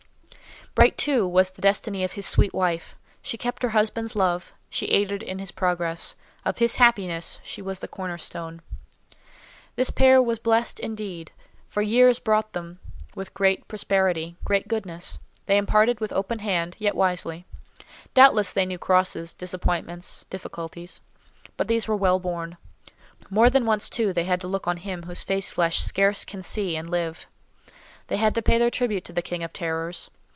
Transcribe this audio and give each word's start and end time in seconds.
Bright, 0.73 0.97
too, 0.97 1.27
was 1.27 1.51
the 1.51 1.61
destiny 1.61 2.01
of 2.05 2.13
his 2.13 2.25
sweet 2.25 2.53
wife. 2.53 2.95
She 3.21 3.37
kept 3.37 3.61
her 3.61 3.71
husband's 3.71 4.15
love, 4.15 4.53
she 4.69 4.85
aided 4.85 5.21
in 5.21 5.37
his 5.37 5.51
progress—of 5.51 6.57
his 6.59 6.77
happiness 6.77 7.39
she 7.43 7.61
was 7.61 7.79
the 7.79 7.89
corner 7.89 8.17
stone. 8.17 8.61
This 9.75 9.89
pair 9.89 10.21
was 10.23 10.39
blessed 10.39 10.79
indeed, 10.79 11.33
for 11.67 11.81
years 11.81 12.19
brought 12.19 12.53
them, 12.53 12.79
with 13.15 13.33
great 13.33 13.67
prosperity, 13.67 14.37
great 14.45 14.69
goodness: 14.69 15.19
they 15.45 15.57
imparted 15.57 15.99
with 15.99 16.13
open 16.13 16.39
hand, 16.39 16.77
yet 16.79 16.95
wisely. 16.95 17.43
Doubtless 18.13 18.53
they 18.53 18.65
knew 18.65 18.79
crosses, 18.79 19.33
disappointments, 19.33 20.25
difficulties; 20.29 21.01
but 21.57 21.67
these 21.67 21.85
were 21.85 21.97
well 21.97 22.17
borne. 22.17 22.55
More 23.29 23.49
than 23.49 23.65
once, 23.65 23.89
too, 23.89 24.13
they 24.13 24.23
had 24.23 24.39
to 24.39 24.47
look 24.47 24.69
on 24.69 24.77
Him 24.77 25.03
whose 25.03 25.21
face 25.21 25.51
flesh 25.51 25.81
scarce 25.81 26.23
can 26.23 26.41
see 26.41 26.77
and 26.77 26.89
live: 26.89 27.25
they 28.07 28.15
had 28.17 28.33
to 28.35 28.41
pay 28.41 28.57
their 28.57 28.71
tribute 28.71 29.03
to 29.03 29.11
the 29.13 29.21
King 29.21 29.43
of 29.43 29.51
Terrors. 29.51 30.09